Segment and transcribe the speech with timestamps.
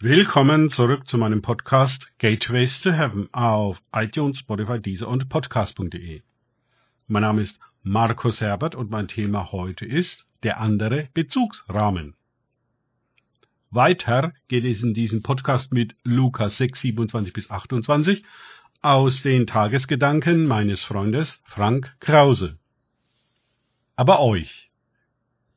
[0.00, 6.22] Willkommen zurück zu meinem Podcast Gateways to Heaven auf iTunes, Spotify, Deezer und Podcast.de.
[7.08, 12.14] Mein Name ist Markus Herbert und mein Thema heute ist der andere Bezugsrahmen.
[13.72, 18.22] Weiter geht es in diesem Podcast mit Lukas 6, 27 bis 28
[18.82, 22.56] aus den Tagesgedanken meines Freundes Frank Krause.
[23.96, 24.70] Aber euch,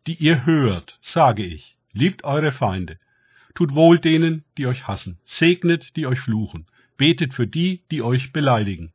[0.07, 2.97] die ihr hört, sage ich, liebt eure Feinde,
[3.55, 5.19] Tut wohl denen, die euch hassen.
[5.25, 6.67] Segnet, die euch fluchen.
[6.97, 8.93] Betet für die, die euch beleidigen.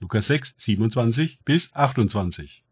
[0.00, 2.62] Lukas 6, 27 bis 28.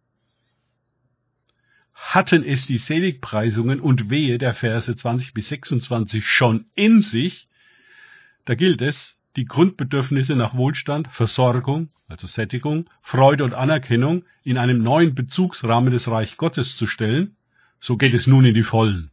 [1.95, 7.49] Hatten es die Seligpreisungen und Wehe der Verse 20 bis 26 schon in sich,
[8.47, 14.83] da gilt es, die Grundbedürfnisse nach Wohlstand, Versorgung, also Sättigung, Freude und Anerkennung in einem
[14.83, 17.37] neuen Bezugsrahmen des Reich Gottes zu stellen,
[17.79, 19.10] so geht es nun in die Vollen.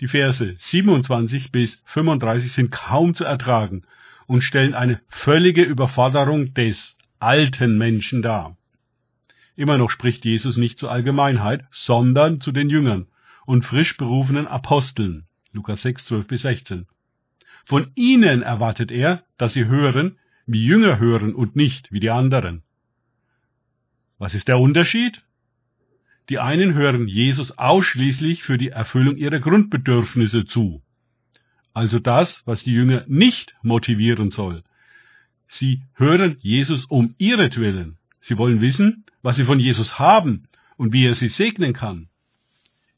[0.00, 3.82] Die Verse 27 bis 35 sind kaum zu ertragen
[4.26, 8.56] und stellen eine völlige Überforderung des alten Menschen dar.
[9.56, 13.08] Immer noch spricht Jesus nicht zur Allgemeinheit, sondern zu den Jüngern
[13.44, 15.26] und frisch berufenen Aposteln.
[15.52, 16.86] Lukas 6, 12 bis 16.
[17.64, 22.62] Von ihnen erwartet er, dass sie hören, wie Jünger hören und nicht wie die anderen.
[24.18, 25.24] Was ist der Unterschied?
[26.28, 30.82] Die einen hören Jesus ausschließlich für die Erfüllung ihrer Grundbedürfnisse zu.
[31.72, 34.62] Also das, was die Jünger nicht motivieren soll.
[35.46, 37.96] Sie hören Jesus um ihretwillen.
[38.20, 42.08] Sie wollen wissen, was sie von Jesus haben und wie er sie segnen kann.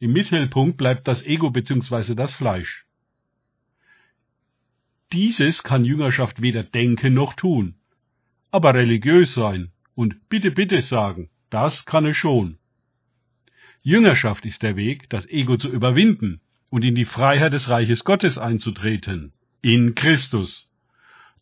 [0.01, 2.15] Im Mittelpunkt bleibt das Ego bzw.
[2.15, 2.87] das Fleisch.
[5.13, 7.75] Dieses kann Jüngerschaft weder denken noch tun.
[8.51, 12.60] Aber religiös sein und bitte, bitte sagen, das kann es schon.
[13.83, 18.37] Jüngerschaft ist der Weg, das Ego zu überwinden und in die Freiheit des Reiches Gottes
[18.37, 19.33] einzutreten.
[19.63, 20.69] In Christus.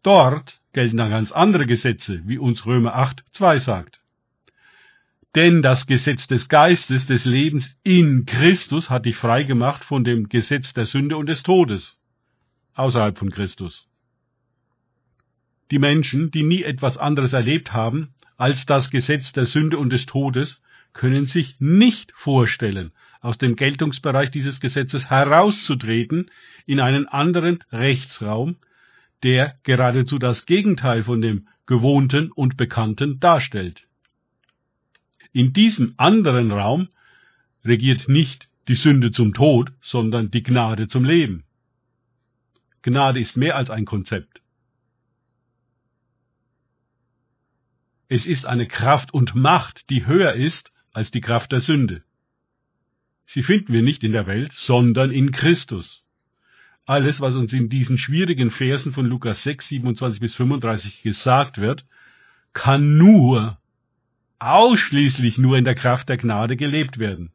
[0.03, 4.00] Dort gelten dann ganz andere Gesetze, wie uns Römer 8, 2 sagt.
[5.34, 10.29] Denn das Gesetz des Geistes des Lebens in Christus hat dich frei gemacht von dem
[10.29, 11.98] Gesetz der Sünde und des Todes.
[12.74, 13.89] Außerhalb von Christus.
[15.70, 20.07] Die Menschen, die nie etwas anderes erlebt haben als das Gesetz der Sünde und des
[20.07, 20.63] Todes,
[20.93, 26.31] können sich nicht vorstellen, aus dem Geltungsbereich dieses Gesetzes herauszutreten
[26.67, 28.57] in einen anderen Rechtsraum,
[29.23, 33.87] der geradezu das Gegenteil von dem Gewohnten und Bekannten darstellt.
[35.33, 36.89] In diesem anderen Raum
[37.65, 41.45] regiert nicht die Sünde zum Tod, sondern die Gnade zum Leben.
[42.83, 44.41] Gnade ist mehr als ein Konzept.
[48.09, 52.03] Es ist eine Kraft und Macht, die höher ist als die Kraft der Sünde.
[53.27, 56.05] Sie finden wir nicht in der Welt, sondern in Christus.
[56.87, 61.85] Alles, was uns in diesen schwierigen Versen von Lukas 6, 27 bis 35 gesagt wird,
[62.55, 63.59] kann nur,
[64.39, 67.33] ausschließlich nur in der Kraft der Gnade gelebt werden.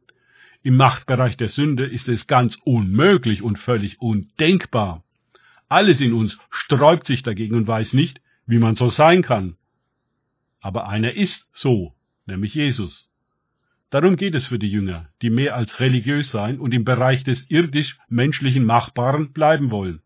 [0.62, 5.04] Im Machtbereich der Sünde ist es ganz unmöglich und völlig undenkbar.
[5.68, 9.56] Alles in uns sträubt sich dagegen und weiß nicht, wie man so sein kann.
[10.60, 11.94] Aber einer ist so,
[12.26, 13.08] nämlich Jesus.
[13.94, 17.48] Darum geht es für die Jünger, die mehr als religiös sein und im Bereich des
[17.48, 20.02] irdisch-menschlichen Machbaren bleiben wollen.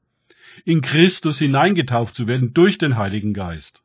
[0.66, 3.82] In Christus hineingetauft zu werden durch den Heiligen Geist.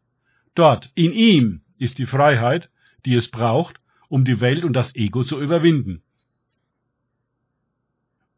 [0.56, 2.70] Dort, in ihm, ist die Freiheit,
[3.06, 6.02] die es braucht, um die Welt und das Ego zu überwinden.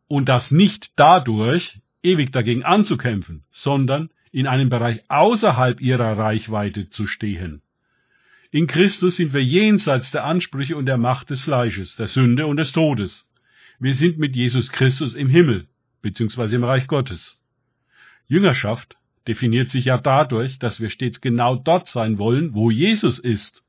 [0.07, 7.07] Und das nicht dadurch, ewig dagegen anzukämpfen, sondern in einem Bereich außerhalb ihrer Reichweite zu
[7.07, 7.63] stehen.
[8.55, 12.55] In Christus sind wir jenseits der Ansprüche und der Macht des Fleisches, der Sünde und
[12.55, 13.27] des Todes.
[13.79, 15.67] Wir sind mit Jesus Christus im Himmel,
[16.01, 17.37] beziehungsweise im Reich Gottes.
[18.29, 18.95] Jüngerschaft
[19.27, 23.61] definiert sich ja dadurch, dass wir stets genau dort sein wollen, wo Jesus ist.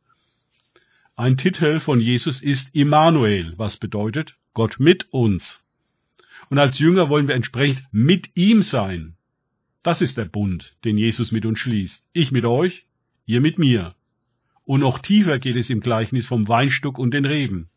[1.16, 5.64] Ein Titel von Jesus ist Immanuel, was bedeutet Gott mit uns.
[6.48, 9.16] Und als Jünger wollen wir entsprechend mit ihm sein.
[9.82, 12.04] Das ist der Bund, den Jesus mit uns schließt.
[12.12, 12.86] Ich mit euch,
[13.24, 13.95] ihr mit mir.
[14.66, 17.70] Und noch tiefer geht es im Gleichnis vom Weinstock und den Reben.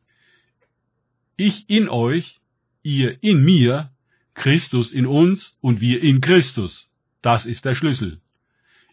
[1.38, 2.42] Ich in euch,
[2.84, 3.92] ihr in mir,
[4.34, 6.90] Christus in uns und wir in Christus.
[7.22, 8.20] Das ist der Schlüssel.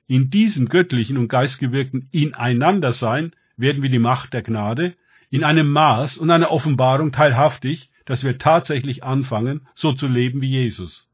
[0.07, 4.95] In diesem göttlichen und geistgewirkten Ineinandersein werden wir die Macht der Gnade
[5.31, 10.51] in einem Maß und einer Offenbarung teilhaftig, dass wir tatsächlich anfangen, so zu leben wie
[10.51, 11.09] Jesus.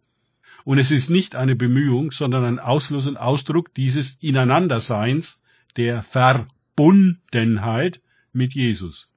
[0.64, 5.40] Und es ist nicht eine Bemühung, sondern ein Ausfluss und Ausdruck dieses Ineinanderseins,
[5.76, 8.00] der Ver Verbundenheit
[8.32, 9.08] mit Jesus.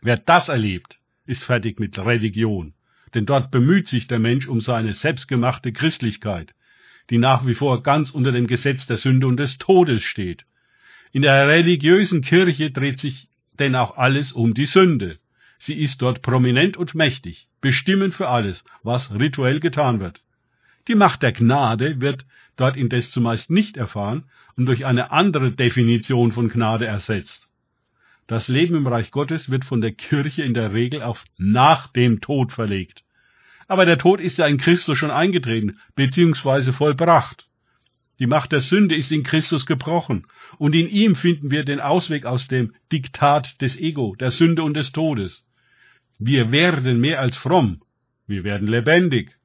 [0.00, 2.74] Wer das erlebt, ist fertig mit Religion.
[3.14, 6.54] denn dort bemüht sich der Mensch um seine selbstgemachte Christlichkeit,
[7.10, 10.46] die nach wie vor ganz unter dem Gesetz der Sünde und des Todes steht.
[11.12, 13.28] In der religiösen Kirche dreht sich
[13.58, 15.18] denn auch alles um die Sünde.
[15.58, 20.22] Sie ist dort prominent und mächtig, bestimmend für alles, was rituell getan wird.
[20.88, 22.24] Die Macht der Gnade wird
[22.56, 24.24] dort indes zumeist nicht erfahren
[24.56, 27.48] und durch eine andere Definition von Gnade ersetzt.
[28.26, 32.20] Das Leben im Reich Gottes wird von der Kirche in der Regel auf nach dem
[32.20, 33.04] Tod verlegt.
[33.68, 37.48] Aber der Tod ist ja in Christus schon eingetreten, beziehungsweise vollbracht.
[38.18, 40.26] Die Macht der Sünde ist in Christus gebrochen,
[40.58, 44.74] und in ihm finden wir den Ausweg aus dem Diktat des Ego, der Sünde und
[44.74, 45.44] des Todes.
[46.18, 47.82] Wir werden mehr als fromm,
[48.26, 49.36] wir werden lebendig.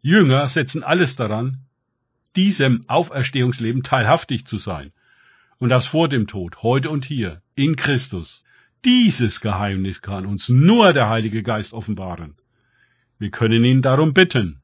[0.00, 1.58] Jünger setzen alles daran,
[2.36, 4.92] diesem Auferstehungsleben teilhaftig zu sein,
[5.58, 8.42] und das vor dem Tod, heute und hier, in Christus.
[8.84, 12.36] Dieses Geheimnis kann uns nur der Heilige Geist offenbaren.
[13.18, 14.60] Wir können ihn darum bitten.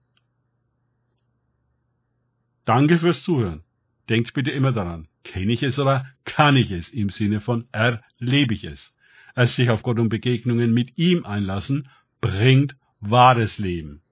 [2.65, 3.63] Danke fürs Zuhören.
[4.09, 8.55] Denkt bitte immer daran, kenne ich es oder kann ich es im Sinne von erlebe
[8.55, 8.95] ich es.
[9.35, 11.89] Es sich auf Gott und Begegnungen mit ihm einlassen,
[12.21, 14.03] bringt wahres Leben.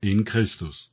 [0.00, 0.92] In Christus.